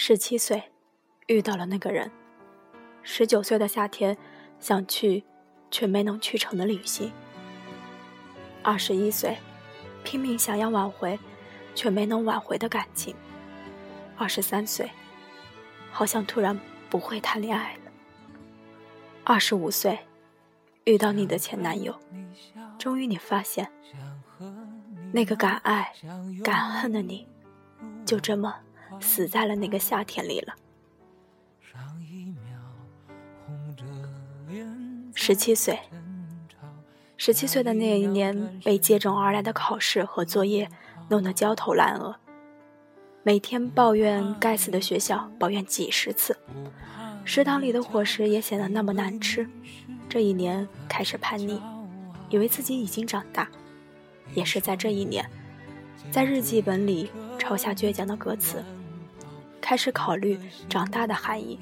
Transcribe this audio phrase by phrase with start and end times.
[0.00, 0.62] 十七岁，
[1.26, 2.08] 遇到了那个人。
[3.02, 4.16] 十九岁的夏天，
[4.60, 5.24] 想去
[5.72, 7.12] 却没能去成的旅行。
[8.62, 9.36] 二十一岁，
[10.04, 11.18] 拼命想要挽回，
[11.74, 13.12] 却没能挽回的感情。
[14.16, 14.88] 二十三岁，
[15.90, 16.56] 好像突然
[16.88, 17.90] 不会谈恋爱了。
[19.24, 19.98] 二十五岁，
[20.84, 21.92] 遇到你的前男友，
[22.78, 23.68] 终于你发现，
[25.12, 25.92] 那个敢爱
[26.44, 27.26] 敢恨的你，
[28.06, 28.54] 就这么。
[29.00, 30.54] 死在了那个夏天里了。
[35.14, 35.78] 十七岁，
[37.16, 40.68] 十七岁的那一年，被接踵而来的考试和作业
[41.08, 42.16] 弄得焦头烂额，
[43.22, 46.38] 每天抱怨该死的学校，抱怨几十次，
[47.24, 49.48] 食堂里的伙食也显得那么难吃。
[50.08, 51.60] 这一年开始叛逆，
[52.30, 53.48] 以为自己已经长大。
[54.34, 55.28] 也是在这一年，
[56.12, 58.62] 在日记本里抄下倔强的歌词。
[59.60, 61.58] 开始考虑长大的含义，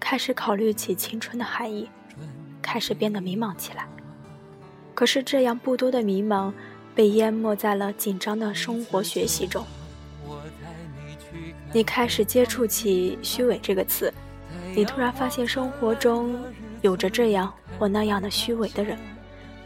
[0.00, 1.88] 开始考虑起青春的含义，
[2.60, 3.86] 开始变得迷茫起来。
[4.94, 6.52] 可是这样不多的迷茫，
[6.94, 9.64] 被淹没在了紧张的生活学习中。
[11.72, 14.12] 你开始接触起“虚伪”这个词，
[14.74, 16.36] 你突然发现生活中
[16.80, 18.98] 有着这样或那样的虚伪的人，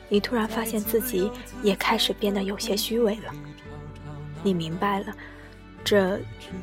[0.08, 1.30] 你突然发现自己
[1.62, 3.32] 也开始变得有些虚伪了。
[4.42, 5.06] 你明白了。
[5.84, 6.20] 这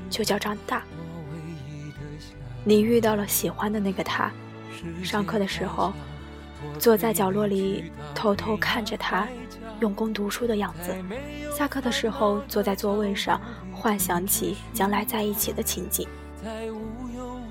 [0.09, 0.83] 就叫长大。
[2.63, 4.31] 你遇到了喜欢的那个他，
[5.03, 5.93] 上课的时候，
[6.77, 9.27] 坐在角落里偷偷看着他
[9.79, 10.91] 用功读书的样子；
[11.55, 13.41] 下课的时候，坐在座位上
[13.73, 16.07] 幻想起将来在一起的情景。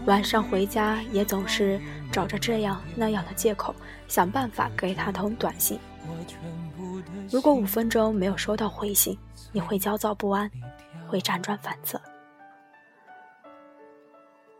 [0.06, 1.80] 晚上回家也总是
[2.12, 3.74] 找着这样那样的借口，
[4.06, 5.78] 想办法给他通短信。
[7.30, 9.18] 如果五分钟没有收到回信，
[9.52, 10.50] 你会焦躁不安。
[11.08, 12.00] 会辗转反侧，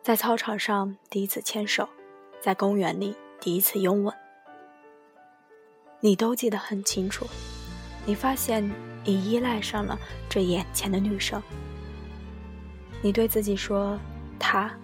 [0.03, 1.89] 在操场上第一次牵手，
[2.41, 4.14] 在公园里第一次拥吻，
[6.01, 7.27] 你都记得很清楚。
[8.07, 8.69] 你发现
[9.05, 9.98] 你依赖上了
[10.29, 11.42] 这眼前的女生，
[13.03, 13.98] 你对自己说，
[14.39, 14.75] 她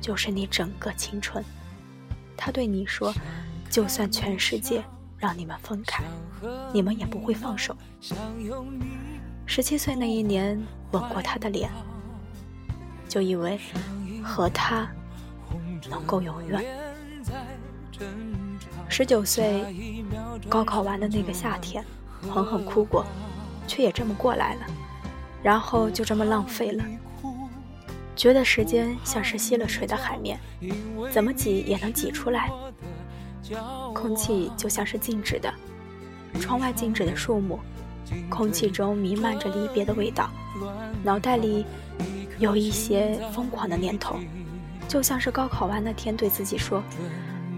[0.00, 1.42] 就是你整个青春。
[2.36, 3.12] 他对你说，
[3.68, 4.84] 就算全世界
[5.16, 6.04] 让你们分开，
[6.72, 7.76] 你们也不会放手。
[9.50, 11.70] 十七岁那一年，吻过他的脸，
[13.08, 13.58] 就以为
[14.22, 14.86] 和他
[15.88, 16.62] 能够永远。
[18.90, 19.64] 十九岁，
[20.50, 21.82] 高考完的那个夏天，
[22.30, 23.06] 狠狠哭过，
[23.66, 24.60] 却也这么过来了，
[25.42, 26.84] 然后就这么浪费了。
[28.14, 30.38] 觉得时间像是吸了水的海绵，
[31.10, 32.50] 怎么挤也能挤出来。
[33.94, 35.52] 空气就像是静止的，
[36.38, 37.58] 窗外静止的树木。
[38.28, 40.30] 空气中弥漫着离别的味道，
[41.02, 41.64] 脑袋里
[42.38, 44.16] 有一些疯狂的念头，
[44.86, 46.82] 就像是高考完那天对自己说，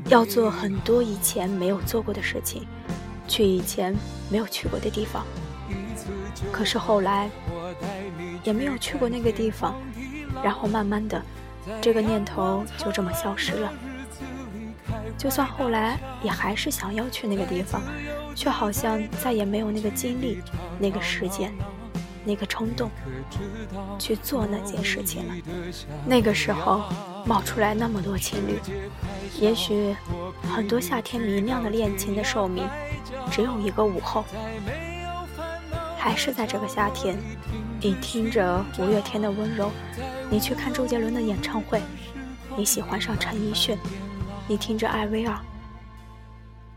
[0.08, 2.66] 要做很多以前没有做过的事情，
[3.28, 3.94] 去以前
[4.30, 5.24] 没有去过的地方。
[6.50, 7.30] 可是后来
[8.42, 9.74] 也没有去过那个地方，
[10.42, 11.22] 然后慢慢的，
[11.80, 13.72] 这个念头就这么消失了。
[15.20, 17.82] 就算后来也还是想要去那个地方。
[18.32, 20.40] 却好像再也没有那个精力、
[20.78, 21.52] 那个时间、
[22.24, 22.88] 那个冲动
[23.98, 25.34] 去做那件事情了。
[26.06, 26.84] 那个时候
[27.26, 28.58] 冒出来那么多情侣，
[29.38, 29.94] 也许
[30.54, 32.66] 很多夏天明亮的恋情的寿命
[33.30, 34.24] 只有一个午后。
[35.98, 37.18] 还是在这个夏天，
[37.78, 39.70] 你听着五月天的温柔，
[40.30, 41.82] 你去看周杰伦的演唱会，
[42.56, 43.76] 你喜欢上陈奕迅，
[44.50, 45.38] 你听着艾薇儿。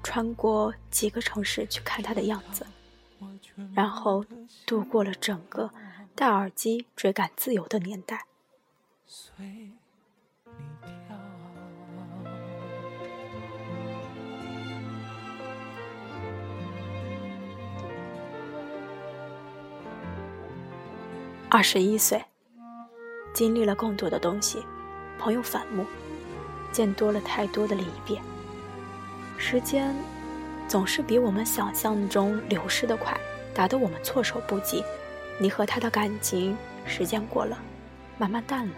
[0.03, 2.67] 穿过几个城市去看他的样子，
[3.73, 4.23] 然后
[4.67, 5.72] 度过了整个
[6.13, 8.28] 戴耳机追赶自由的年代。
[21.50, 22.24] 二十一岁，
[23.33, 24.63] 经历了更多的东西，
[25.18, 25.88] 朋友反目，
[26.73, 28.19] 见多了太多的离别。
[29.37, 29.95] 时间
[30.67, 33.17] 总是比我们想象中流逝的快，
[33.53, 34.83] 打得我们措手不及。
[35.39, 37.57] 你和他的感情，时间过了，
[38.17, 38.73] 慢慢淡了，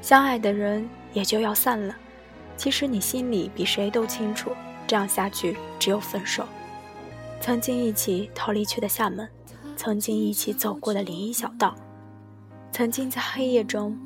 [0.00, 1.94] 相爱的人也就要散了。
[2.56, 4.50] 其实你心里比谁都清楚，
[4.86, 6.44] 这样下去只有分手。
[7.40, 9.28] 曾经一起逃离去的厦门，
[9.76, 11.74] 曾经一起走过的林荫小道，
[12.72, 13.96] 曾经在黑夜中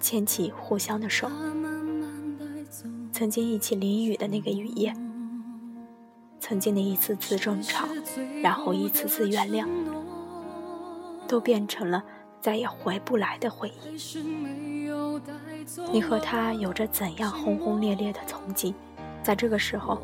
[0.00, 1.30] 牵起互相的手，
[3.20, 4.94] 曾经一起淋雨的那个雨夜。
[6.38, 7.86] 曾经的一次次争吵，
[8.42, 9.68] 然后一次次原谅，
[11.28, 12.02] 都变成了
[12.40, 14.22] 再也回不来的回忆。
[15.92, 18.74] 你和他有着怎样轰轰烈烈的从今，
[19.22, 20.00] 在这个时候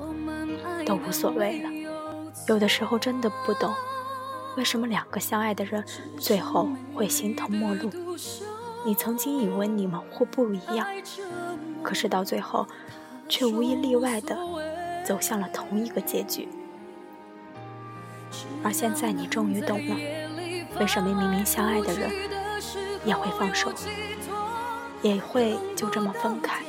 [0.85, 1.71] 都无所谓了。
[2.49, 3.73] 有的时候真的不懂，
[4.59, 5.83] 为什么两个相爱的人
[6.19, 7.91] 最后会形同陌路。
[8.85, 10.87] 你曾经以为你们会不一样，
[11.83, 12.67] 可是到最后，
[13.29, 14.37] 却无一例外的
[15.05, 16.49] 走向了同一个结局。
[18.63, 19.97] 而现在你终于懂了，
[20.81, 22.11] 为什么明明相爱的人
[23.05, 23.73] 也会放手，
[25.03, 26.66] 也会就这么分开。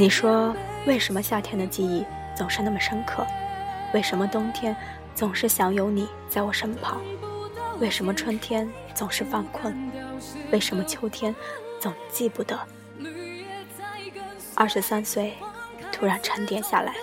[0.00, 0.56] 你说，
[0.86, 3.22] 为什么夏天的记忆总是那么深刻？
[3.92, 4.74] 为什么冬天
[5.14, 7.02] 总是想有你在我身旁？
[7.80, 9.92] 为什么春天总是犯困？
[10.50, 11.36] 为什么秋天
[11.78, 12.58] 总记不得？
[14.54, 15.34] 二十三岁，
[15.92, 16.94] 突然沉淀下来，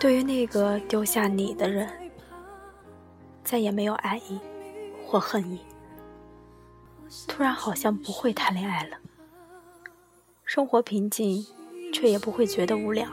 [0.00, 1.88] 对于那个丢下你的人，
[3.44, 4.40] 再也没有爱意
[5.06, 5.60] 或恨意。
[7.28, 8.96] 突然好像不会谈恋爱了，
[10.44, 11.46] 生活平静，
[12.02, 13.06] 却也不会觉得无聊。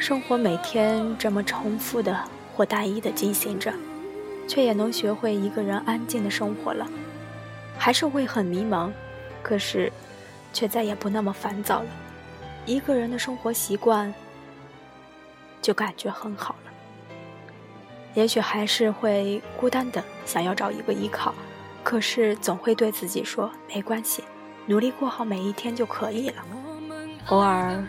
[0.00, 3.72] 生活每天这么重复的或单一的进行着，
[4.48, 6.84] 却也能学会一个人安静的生活了。
[7.78, 8.90] 还是会很迷茫，
[9.40, 9.92] 可是，
[10.52, 11.86] 却再也不那么烦躁了。
[12.66, 14.12] 一个人的生活习惯，
[15.62, 16.72] 就感觉很好了。
[18.14, 21.32] 也许还是会孤单的，想要找一个依靠，
[21.84, 24.24] 可是总会对自己说没关系，
[24.66, 26.44] 努力过好每一天就可以了。
[27.26, 27.82] 偶尔。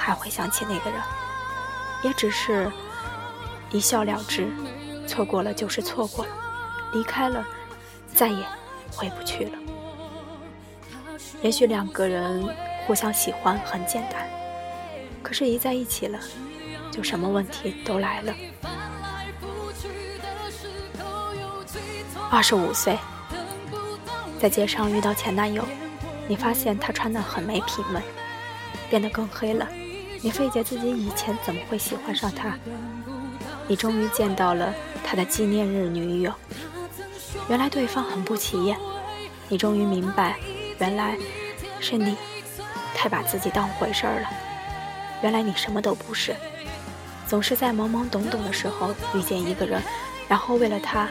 [0.00, 1.02] 还会想起那个人，
[2.02, 2.70] 也只是
[3.70, 4.48] 一笑了之。
[5.06, 6.30] 错过了就是错过了，
[6.92, 7.44] 离开了，
[8.14, 8.42] 再也
[8.90, 9.58] 回不去了。
[11.42, 12.48] 也许两个人
[12.86, 14.26] 互相喜欢很简单，
[15.22, 16.18] 可是，一在一起了，
[16.90, 18.34] 就什么问题都来了。
[22.30, 22.96] 二十五岁，
[24.40, 25.62] 在街上遇到前男友，
[26.28, 28.00] 你发现他穿的很没品味，
[28.88, 29.68] 变得更黑了。
[30.20, 32.56] 你费解自己以前怎么会喜欢上他？
[33.66, 34.74] 你终于见到了
[35.04, 36.32] 他的纪念日女友，
[37.48, 38.78] 原来对方很不起眼。
[39.48, 40.36] 你终于明白，
[40.78, 41.16] 原来
[41.80, 42.16] 是你
[42.94, 44.28] 太把自己当回事儿了。
[45.22, 46.34] 原来你什么都不是，
[47.26, 49.82] 总是在懵懵懂懂的时候遇见一个人，
[50.28, 51.08] 然后为了他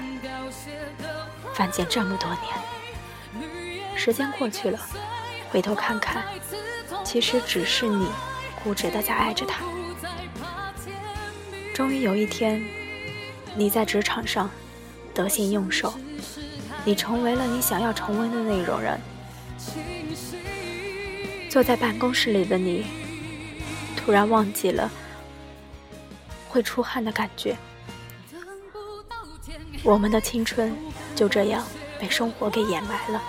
[1.53, 2.43] 犯贱这么多年。
[3.95, 4.79] 时间过去了，
[5.49, 6.23] 回头看看，
[7.07, 8.05] 其实只是你。
[8.63, 9.63] 固执的在爱着他，
[11.73, 12.61] 终于有一天，
[13.55, 14.49] 你在职场上
[15.13, 15.93] 得心应手，
[16.83, 18.99] 你成为了你想要成为的那种人。
[21.49, 22.85] 坐在办公室里的你，
[23.95, 24.91] 突然忘记了
[26.49, 27.55] 会出汗的感觉。
[29.81, 30.75] 我们的青春
[31.15, 31.63] 就这样
[32.01, 33.23] 被生活给掩埋了。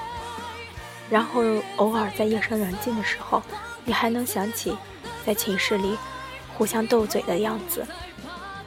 [1.09, 1.43] 然后
[1.77, 3.41] 偶尔在夜深人静的时候，
[3.89, 4.77] 你还能想起。
[5.25, 5.99] 在寝室里
[6.57, 7.87] 互相斗嘴的样子，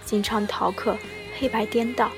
[0.06, 0.96] 经常逃课，
[1.40, 2.12] 黑白颠倒，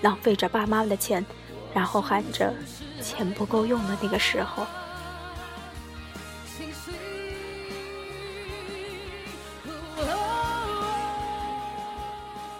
[0.00, 1.24] 浪费着爸妈的钱，
[1.74, 2.54] 然后喊着
[3.02, 4.64] 钱不够用的那个时候，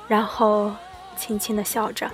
[0.08, 0.72] 然后
[1.16, 2.10] 轻轻的笑着。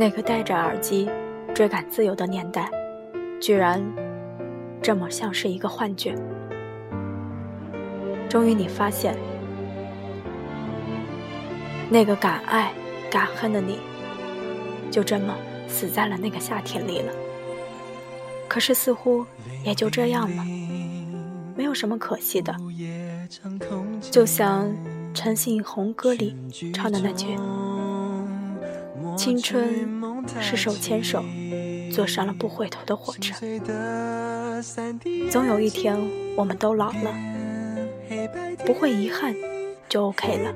[0.00, 1.10] 那个戴着耳机
[1.52, 2.70] 追赶自由的年代，
[3.40, 3.84] 居然
[4.80, 6.14] 这么像是一个幻觉。
[8.28, 9.16] 终于，你发现，
[11.90, 12.70] 那个敢爱
[13.10, 13.80] 敢恨的你，
[14.88, 15.34] 就这么
[15.66, 17.12] 死在了那个夏天里了。
[18.46, 19.26] 可是，似乎
[19.64, 20.44] 也就这样了，
[21.56, 22.54] 没有什么可惜的。
[24.12, 24.72] 就像
[25.12, 26.36] 陈信宏歌里
[26.72, 27.36] 唱的那句。
[29.18, 30.00] 青春
[30.40, 31.24] 是手牵手，
[31.92, 33.34] 坐上了不回头的火车。
[35.28, 35.98] 总有一天，
[36.36, 37.12] 我们都老了，
[38.64, 39.34] 不会遗憾，
[39.88, 40.54] 就 OK 了。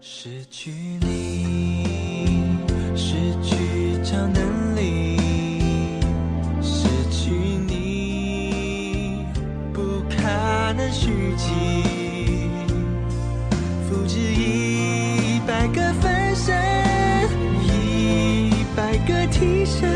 [0.00, 1.84] 失去你，
[2.94, 5.18] 失去超能力，
[6.62, 7.32] 失去
[19.38, 19.95] 起身，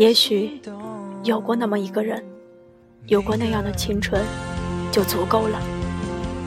[0.00, 0.58] 也许
[1.24, 2.24] 有过那么一个人，
[3.08, 4.24] 有过那样的青春，
[4.90, 5.60] 就足够了。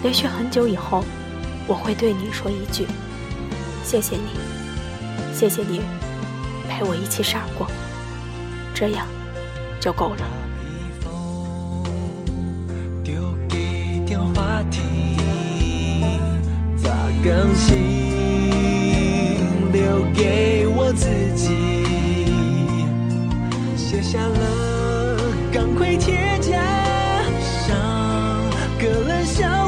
[0.04, 1.04] 也许很久以后，
[1.68, 2.88] 我会对你说一句
[3.86, 4.24] ：“谢谢你，
[5.36, 5.82] 谢谢你
[6.68, 7.68] 陪我一起傻过。”
[8.74, 9.06] 这样
[9.80, 10.28] 就够了。
[19.72, 21.06] 留给我自
[21.36, 21.73] 己，
[25.54, 26.52] 钢盔铁甲
[27.40, 27.78] 上
[28.80, 29.63] 个人笑